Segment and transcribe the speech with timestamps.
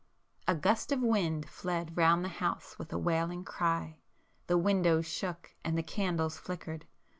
[0.47, 5.77] A gust of wind fled round the house with a wailing cry,—the windows shook, and
[5.77, 6.87] the candles flickered.